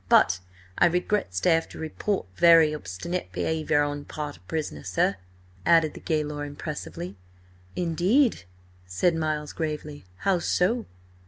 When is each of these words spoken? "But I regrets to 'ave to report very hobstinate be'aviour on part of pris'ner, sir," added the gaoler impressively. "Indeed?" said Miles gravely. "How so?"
"But 0.09 0.39
I 0.79 0.87
regrets 0.87 1.39
to 1.41 1.55
'ave 1.55 1.67
to 1.67 1.77
report 1.77 2.25
very 2.35 2.71
hobstinate 2.71 3.31
be'aviour 3.31 3.83
on 3.83 4.03
part 4.05 4.35
of 4.35 4.47
pris'ner, 4.47 4.83
sir," 4.83 5.17
added 5.63 5.93
the 5.93 5.99
gaoler 5.99 6.43
impressively. 6.43 7.17
"Indeed?" 7.75 8.45
said 8.87 9.13
Miles 9.15 9.53
gravely. 9.53 10.05
"How 10.21 10.39
so?" 10.39 10.87